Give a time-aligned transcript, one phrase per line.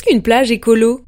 [0.00, 1.02] Qu'est-ce qu'une plage écolo?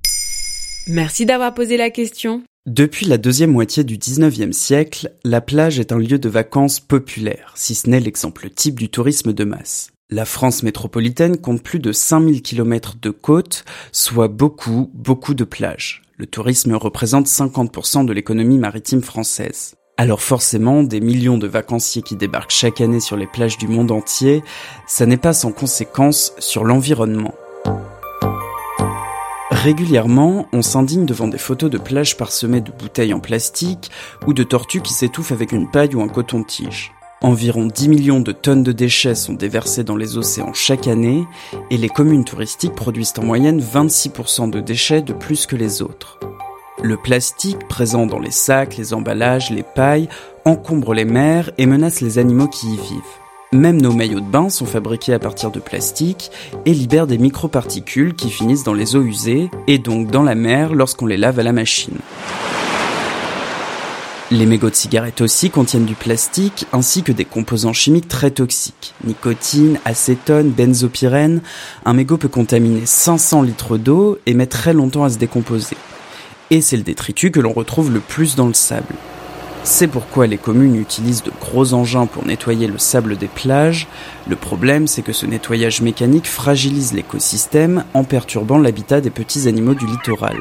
[0.87, 2.43] Merci d'avoir posé la question.
[2.67, 7.53] Depuis la deuxième moitié du 19e siècle, la plage est un lieu de vacances populaire,
[7.55, 9.93] si ce n'est l'exemple type du tourisme de masse.
[10.11, 16.03] La France métropolitaine compte plus de 5000 km de côtes, soit beaucoup, beaucoup de plages.
[16.19, 19.75] Le tourisme représente 50% de l'économie maritime française.
[19.97, 23.91] Alors forcément, des millions de vacanciers qui débarquent chaque année sur les plages du monde
[23.91, 24.43] entier,
[24.87, 27.33] ça n'est pas sans conséquence sur l'environnement.
[29.63, 33.93] Régulièrement, on s'indigne devant des photos de plages parsemées de bouteilles en plastique
[34.27, 36.91] ou de tortues qui s'étouffent avec une paille ou un coton-tige.
[37.21, 41.25] Environ 10 millions de tonnes de déchets sont déversés dans les océans chaque année
[41.71, 46.19] et les communes touristiques produisent en moyenne 26% de déchets de plus que les autres.
[46.83, 50.09] Le plastique présent dans les sacs, les emballages, les pailles
[50.45, 53.22] encombre les mers et menace les animaux qui y vivent.
[53.55, 56.31] Même nos maillots de bain sont fabriqués à partir de plastique
[56.65, 60.75] et libèrent des microparticules qui finissent dans les eaux usées et donc dans la mer
[60.75, 61.99] lorsqu'on les lave à la machine.
[64.31, 68.95] Les mégots de cigarettes aussi contiennent du plastique ainsi que des composants chimiques très toxiques.
[69.05, 71.43] Nicotine, acétone, benzopyrène.
[71.85, 75.77] Un mégot peut contaminer 500 litres d'eau et mettre très longtemps à se décomposer.
[76.49, 78.95] Et c'est le détritus que l'on retrouve le plus dans le sable.
[79.65, 83.87] C'est pourquoi les communes utilisent de gros engins pour nettoyer le sable des plages.
[84.29, 89.75] Le problème, c'est que ce nettoyage mécanique fragilise l'écosystème en perturbant l'habitat des petits animaux
[89.75, 90.39] du littoral.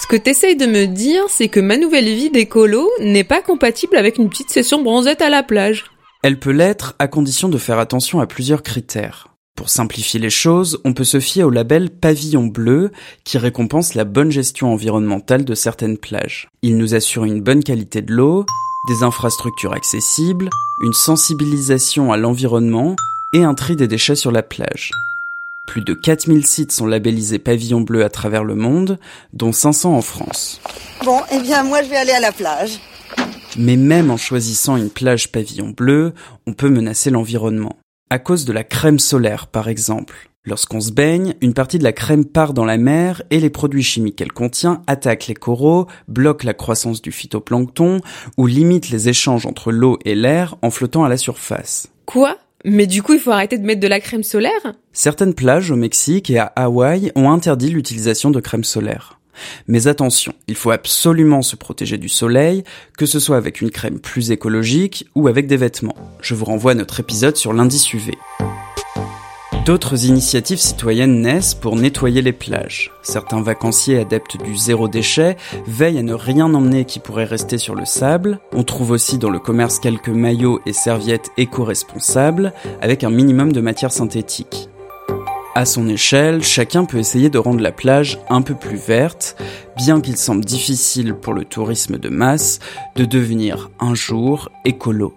[0.00, 3.96] Ce que t'essayes de me dire, c'est que ma nouvelle vie d'écolo n'est pas compatible
[3.96, 5.86] avec une petite session bronzette à la plage.
[6.22, 9.27] Elle peut l'être à condition de faire attention à plusieurs critères.
[9.58, 12.92] Pour simplifier les choses, on peut se fier au label Pavillon Bleu
[13.24, 16.48] qui récompense la bonne gestion environnementale de certaines plages.
[16.62, 18.46] Il nous assure une bonne qualité de l'eau,
[18.86, 20.48] des infrastructures accessibles,
[20.84, 22.94] une sensibilisation à l'environnement
[23.34, 24.92] et un tri des déchets sur la plage.
[25.66, 28.96] Plus de 4000 sites sont labellisés Pavillon Bleu à travers le monde,
[29.32, 30.60] dont 500 en France.
[31.04, 32.78] Bon, eh bien moi je vais aller à la plage.
[33.58, 36.12] Mais même en choisissant une plage Pavillon Bleu,
[36.46, 37.76] on peut menacer l'environnement
[38.10, 40.28] à cause de la crème solaire par exemple.
[40.44, 43.82] Lorsqu'on se baigne, une partie de la crème part dans la mer et les produits
[43.82, 48.00] chimiques qu'elle contient attaquent les coraux, bloquent la croissance du phytoplancton
[48.38, 51.88] ou limitent les échanges entre l'eau et l'air en flottant à la surface.
[52.06, 52.38] Quoi?
[52.64, 54.72] Mais du coup, il faut arrêter de mettre de la crème solaire?
[54.92, 59.17] Certaines plages au Mexique et à Hawaï ont interdit l'utilisation de crème solaire.
[59.66, 62.64] Mais attention, il faut absolument se protéger du soleil,
[62.96, 65.96] que ce soit avec une crème plus écologique ou avec des vêtements.
[66.20, 68.12] Je vous renvoie à notre épisode sur l'indice UV.
[69.68, 72.90] D'autres initiatives citoyennes naissent pour nettoyer les plages.
[73.02, 77.74] Certains vacanciers adeptes du zéro déchet veillent à ne rien emmener qui pourrait rester sur
[77.74, 78.40] le sable.
[78.54, 83.60] On trouve aussi dans le commerce quelques maillots et serviettes éco-responsables avec un minimum de
[83.60, 84.67] matière synthétique.
[85.58, 89.34] À son échelle, chacun peut essayer de rendre la plage un peu plus verte,
[89.76, 92.60] bien qu'il semble difficile pour le tourisme de masse
[92.94, 95.14] de devenir un jour écolo.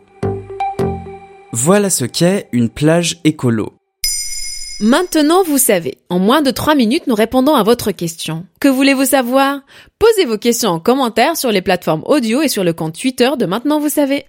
[1.51, 3.74] Voilà ce qu'est une plage écolo.
[4.80, 6.00] Maintenant, vous savez.
[6.09, 8.47] En moins de 3 minutes, nous répondons à votre question.
[8.59, 9.59] Que voulez-vous savoir?
[10.00, 13.46] Posez vos questions en commentaire sur les plateformes audio et sur le compte Twitter de
[13.46, 14.25] Maintenant, vous savez.